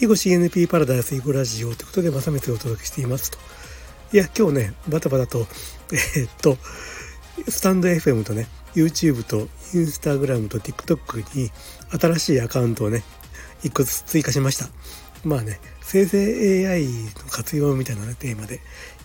[0.00, 3.38] 囲碁 CNP パラダイス囲碁ラジオということで、まさめてお届けしていますと。
[4.12, 5.48] いや、今日ね、バタバタと、
[5.90, 6.56] えー、っと、
[7.48, 11.50] スタンド FM とね、YouTube と Instagram と TikTok に
[12.00, 13.02] 新しいアカウントをね、
[13.64, 14.70] 一個ずつ追加しました。
[15.24, 16.90] まあね、生成 AI の
[17.28, 18.60] 活用みたいな、ね、テーマで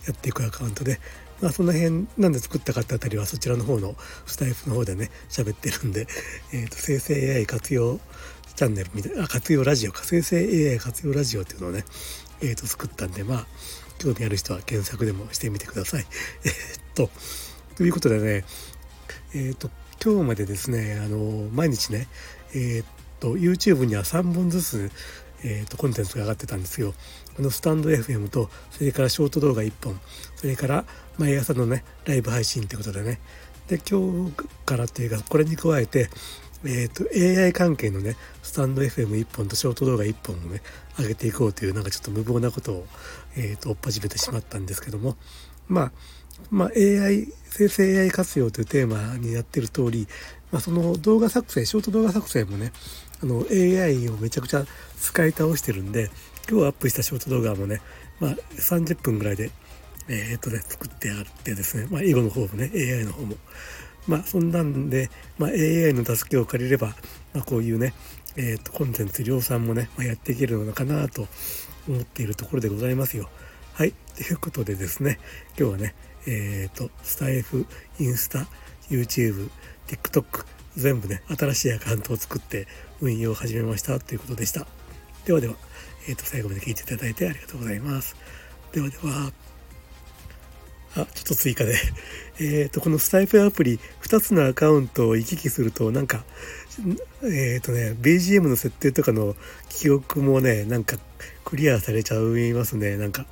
[0.06, 1.00] やっていくアカウントで、
[1.42, 3.96] まあその辺なんで作ったかってあたりはそちらの方の
[4.28, 6.06] スタイフの方でね、喋ってるんで、
[6.52, 8.00] えっ、と、生成 AI 活用
[8.56, 10.38] チャンネルみたいな、活用ラジオか、生成
[10.72, 11.86] AI 活用ラジオっていうのをね、
[12.42, 13.48] えっ、ー、と、作ったんで、まあ、
[13.98, 16.06] 興味ある人は検索でもしてみてください。
[16.46, 16.54] えっ
[16.94, 17.10] と、
[17.76, 18.46] ということでね、
[19.34, 19.70] えっと、
[20.04, 22.08] 今日までですね、あの、毎日ね、
[22.54, 24.92] えっと、YouTube には3本ずつ、
[25.44, 26.94] えーと、コンテンツが上がってたんですよ。
[27.36, 30.00] このスタンド FM と、それからショート動画1本、
[30.36, 30.86] それから
[31.18, 33.20] 毎朝のね、ライブ配信ってことでね。
[33.68, 34.34] で、今日
[34.66, 36.10] からっていうか、これに加えて、
[36.66, 37.04] えーと、
[37.42, 40.62] AI 関係のねスタンド FM1 本とショート動画1本をね
[40.98, 42.86] 上げていこうというなんかちょっと無謀なことを、
[43.36, 45.16] えーと、追っ始めてしまったんですけども
[45.68, 45.92] まあ
[46.50, 50.08] まあ、AI 生成 AI 活用というテーマにやってる通り、
[50.52, 52.72] まあ、その動画作成ショート動画作成もね
[53.22, 54.66] あの AI をめちゃくちゃ
[55.00, 56.10] 使い倒してるんで
[56.50, 57.82] 今日アップしたショート動画もね、
[58.20, 59.52] まあ、30分ぐらいで
[60.10, 63.36] えー、っとね作ってあってですね、まあ、英語の方もね AI の方も。
[64.08, 66.96] まあそんなんで、まあ、AI の助けを借りれば、
[67.34, 67.94] まあ、こういうね、
[68.36, 71.28] えーと、コンテンツ量産もね、まあ、やっていけるのかなと
[71.88, 73.30] 思っているところでございますよ。
[73.74, 73.94] はい。
[74.16, 75.20] ということでですね、
[75.58, 75.96] 今日はね、
[76.28, 77.66] えっ、ー、と、スタイフ、
[78.00, 78.48] インスタ、
[78.90, 79.50] YouTube、
[79.88, 80.46] TikTok、
[80.76, 82.68] 全部ね、新しいアカウントを作って
[83.02, 84.68] 運用を始めましたということでした。
[85.26, 85.56] ではでは、
[86.08, 88.16] えっ、ー、と、最後まで聞いていただいてありがとうございます。
[88.72, 89.53] ではでは。
[90.96, 91.76] あ、ちょっと追加で。
[92.40, 96.26] えっ、ー、と、このスタイプアプリ、2つのアカウントを行き来すると、なんか、
[97.24, 99.36] えっ、ー、とね、BGM の設定とかの
[99.70, 100.98] 記憶もね、なんか
[101.46, 102.98] クリアされちゃいますね。
[102.98, 103.26] なんか、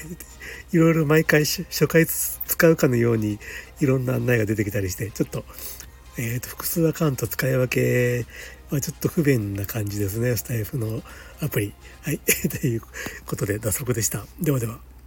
[0.72, 3.38] いろいろ毎回初回使うかのように
[3.80, 5.44] いろんな案内が出てきたりして、ちょっと、
[6.16, 8.26] えっ、ー、と、複数アカウント使い分け
[8.70, 10.36] はちょっと不便な感じですね。
[10.36, 11.02] スタイフの
[11.40, 11.72] アプリ。
[12.02, 12.18] はい。
[12.60, 12.82] という
[13.26, 14.26] ことで、脱足でした。
[14.40, 14.97] ではでは。